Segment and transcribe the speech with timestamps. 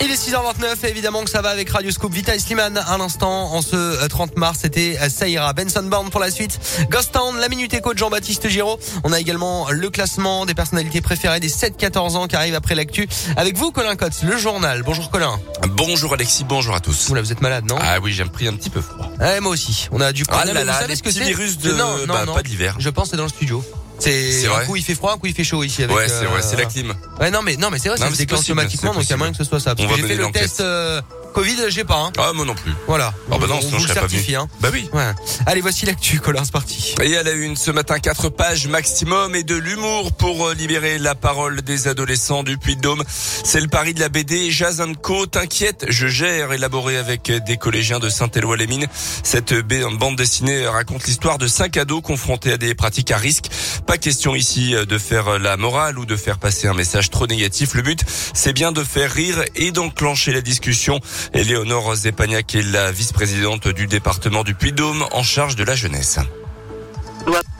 [0.00, 2.12] Il est 6h29 et évidemment que ça va avec Radio Scoop.
[2.12, 4.58] Vita et Slimane à l'instant en ce 30 euh, mars.
[4.62, 6.58] C'était euh, Saïra Benson Bourne pour la suite.
[6.90, 8.78] Ghost Town, la Minute Éco de Jean-Baptiste Giraud.
[9.04, 13.08] On a également le classement des personnalités préférées des 7-14 ans qui arrive après l'actu.
[13.36, 14.82] Avec vous, Colin Cotte, le journal.
[14.82, 15.38] Bonjour Colin.
[15.70, 17.06] Bonjour Alexis, bonjour à tous.
[17.08, 17.78] Vous là, vous êtes malade, non?
[17.80, 19.10] Ah oui, j'ai pris un petit peu froid.
[19.20, 19.88] Ouais, moi aussi.
[19.92, 21.20] On a du Ah là là, ce que c'est?
[21.24, 22.34] virus de non, non, bah, non.
[22.34, 22.76] pas d'hiver.
[22.78, 23.64] Je pense c'est dans le studio.
[23.98, 25.82] C'est un coup il fait froid, un coup il fait chaud ici.
[25.82, 26.94] Avec, ouais, c'est c'est la clim.
[27.20, 29.32] Ouais, non mais non mais c'est vrai, c'est déclenché automatiquement, donc il y a moyen
[29.32, 29.74] que ce soit ça.
[29.74, 31.00] Parce que j'ai fait le test euh,
[31.34, 31.96] Covid, j'ai pas.
[31.98, 32.12] Hein.
[32.16, 32.72] Ah, moi non plus.
[32.86, 33.12] Voilà.
[33.30, 34.06] Ah bah non, sinon je serais pas
[34.40, 34.48] Hein.
[34.60, 34.88] Bah oui.
[34.92, 35.12] Ouais.
[35.46, 36.94] Allez, voici l'actu, Colin, c'est parti.
[37.02, 40.98] Et à la une ce matin, quatre pages maximum et de l'humour pour euh, libérer
[40.98, 43.02] la parole des adolescents du Puy-de-Dôme.
[43.08, 45.26] C'est le pari de la BD Jason Co.
[45.26, 48.86] T'inquiète, je gère, élaboré avec des collégiens de Saint-Éloi-les-Mines.
[49.24, 49.54] Cette
[49.98, 53.46] bande dessinée raconte l'histoire de cinq ados confrontés à des pratiques à risque.
[53.88, 57.74] Pas question ici de faire la morale ou de faire passer un message trop négatif.
[57.74, 61.00] Le but, c'est bien de faire rire et d'enclencher la discussion.
[61.32, 66.18] Éléonore Zepagnac est la vice-présidente du département du Puy-Dôme en charge de la jeunesse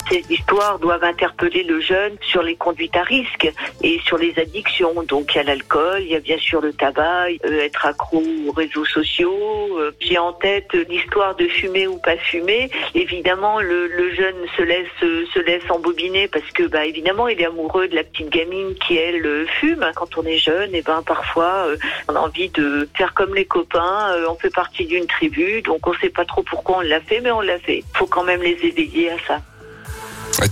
[0.09, 3.51] ces histoires doivent interpeller le jeune sur les conduites à risque
[3.83, 5.03] et sur les addictions.
[5.09, 8.23] Donc il y a l'alcool, il y a bien sûr le tabac, euh, être accro
[8.47, 9.79] aux réseaux sociaux.
[9.79, 12.71] Euh, j'ai en tête l'histoire de fumer ou pas fumer.
[12.95, 17.47] Évidemment, le, le, jeune se laisse se laisse embobiner parce que bah évidemment il est
[17.47, 19.91] amoureux de la petite gamine qui elle fume.
[19.97, 21.77] Quand on est jeune, et ben parfois euh,
[22.09, 24.15] on a envie de faire comme les copains.
[24.29, 27.31] on fait partie d'une tribu, donc on sait pas trop pourquoi on l'a fait, mais
[27.31, 27.83] on l'a fait.
[27.95, 29.41] Faut quand même les éveiller à ça.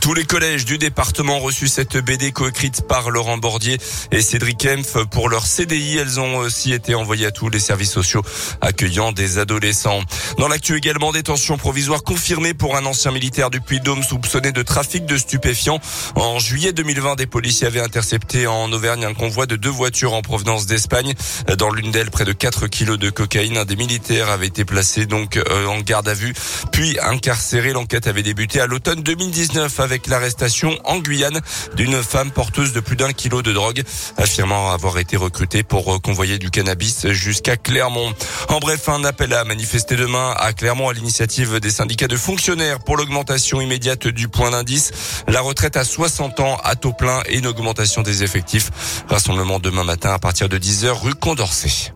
[0.01, 3.79] Tous les collèges du département ont reçu cette BD coécrite par Laurent Bordier
[4.11, 5.99] et Cédric Kempf pour leur CDI.
[5.99, 8.23] Elles ont aussi été envoyées à tous les services sociaux
[8.61, 10.01] accueillant des adolescents.
[10.39, 15.05] Dans l'actu également, détention provisoire confirmée pour un ancien militaire du Puy-de-Dôme soupçonné de trafic
[15.05, 15.79] de stupéfiants.
[16.15, 20.23] En juillet 2020, des policiers avaient intercepté en Auvergne un convoi de deux voitures en
[20.23, 21.13] provenance d'Espagne.
[21.59, 23.59] Dans l'une d'elles, près de 4 kilos de cocaïne.
[23.59, 26.33] Un des militaires avait été placé donc euh, en garde à vue,
[26.73, 27.73] puis incarcéré.
[27.73, 31.41] L'enquête avait débuté à l'automne 2019 avec l'arrestation en Guyane
[31.75, 33.83] d'une femme porteuse de plus d'un kilo de drogue,
[34.17, 38.13] affirmant avoir été recrutée pour convoyer du cannabis jusqu'à Clermont.
[38.49, 42.79] En bref, un appel à manifester demain à Clermont à l'initiative des syndicats de fonctionnaires
[42.81, 44.93] pour l'augmentation immédiate du point d'indice,
[45.29, 48.71] la retraite à 60 ans à taux plein et une augmentation des effectifs.
[49.09, 51.93] Rassemblement demain matin à partir de 10h rue Condorcet.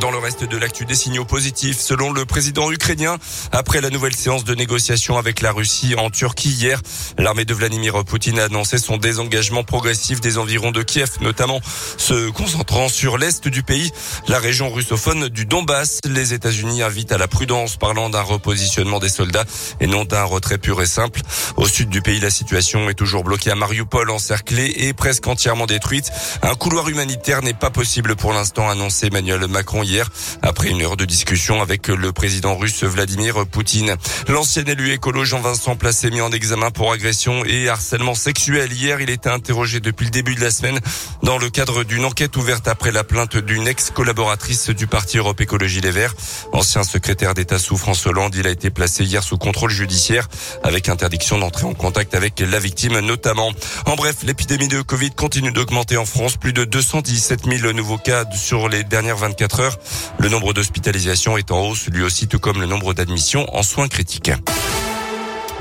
[0.00, 3.16] Dans le reste de l'actu, des signaux positifs selon le président ukrainien.
[3.52, 6.80] Après la nouvelle séance de négociation avec la Russie en Turquie hier,
[7.16, 11.60] l'armée de Vladimir Poutine a annoncé son désengagement progressif des environs de Kiev, notamment
[11.96, 13.92] se concentrant sur l'est du pays,
[14.26, 16.00] la région russophone du Donbass.
[16.04, 19.44] Les États-Unis invitent à la prudence, parlant d'un repositionnement des soldats
[19.80, 21.20] et non d'un retrait pur et simple.
[21.56, 25.66] Au sud du pays, la situation est toujours bloquée à Mariupol, encerclée et presque entièrement
[25.66, 26.10] détruite.
[26.42, 30.10] Un couloir humanitaire n'est pas possible pour l'instant, annoncé Emmanuel Macron hier
[30.42, 33.96] après une heure de discussion avec le président russe Vladimir Poutine.
[34.28, 38.72] L'ancien élu écolo Jean-Vincent Placé mis en examen pour agression et harcèlement sexuel.
[38.72, 40.80] Hier, il était interrogé depuis le début de la semaine
[41.22, 45.80] dans le cadre d'une enquête ouverte après la plainte d'une ex-collaboratrice du parti Europe Écologie
[45.80, 46.14] Les Verts.
[46.52, 50.28] Ancien secrétaire d'État sous François Hollande, il a été placé hier sous contrôle judiciaire
[50.62, 53.52] avec interdiction d'entrer en contact avec la victime notamment.
[53.86, 56.36] En bref, l'épidémie de Covid continue d'augmenter en France.
[56.36, 59.73] Plus de 217 000 nouveaux cas sur les dernières 24 heures.
[60.18, 63.88] Le nombre d'hospitalisations est en hausse, lui aussi, tout comme le nombre d'admissions en soins
[63.88, 64.30] critiques.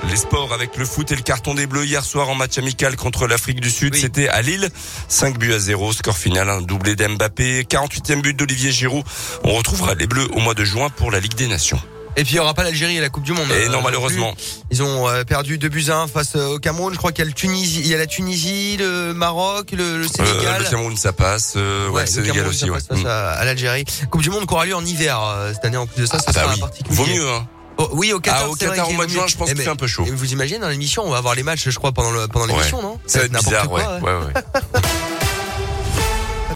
[0.09, 2.95] Les sports avec le foot et le carton des Bleus hier soir en match amical
[2.95, 3.95] contre l'Afrique du Sud.
[3.95, 4.69] C'était à Lille.
[5.07, 5.93] 5 buts à 0.
[5.93, 7.63] Score final, un doublé d'Mbappé.
[7.63, 9.03] 48e but d'Olivier Giroud.
[9.43, 11.79] On retrouvera les Bleus au mois de juin pour la Ligue des Nations.
[12.15, 13.47] Et puis il y aura pas l'Algérie à la Coupe du Monde.
[13.51, 14.35] Et non euh, malheureusement.
[14.71, 16.93] Ils ont euh, perdu 2 buts 1 face euh, au Cameroun.
[16.93, 20.07] Je crois qu'il y a le Tunisie, il y a la Tunisie, le Maroc, le,
[20.07, 20.63] Sénégal.
[20.63, 21.55] le Cameroun ça passe.
[21.55, 22.67] ouais, le Sénégal aussi.
[22.67, 23.85] Ça passe à, l'Algérie.
[24.11, 25.19] Coupe du Monde qui aura lieu en hiver
[25.53, 26.19] cette année en plus de ça.
[26.19, 26.81] ça ah, bah oui.
[26.89, 27.27] Vaut mieux.
[27.27, 27.47] Hein.
[27.77, 29.67] Oh, oui, au Qatar, ah, au, Qatar au mois de juin, je pense que c'est
[29.67, 30.05] un peu chaud.
[30.07, 32.99] Vous imaginez dans l'émission, on va avoir les matchs, je crois, pendant l'émission, non?
[33.07, 34.01] Ça va être bizarre, quoi, ouais.
[34.01, 34.81] ouais, ouais.